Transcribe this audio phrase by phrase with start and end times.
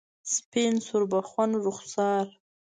[0.33, 2.25] سپین سوربخن رخسار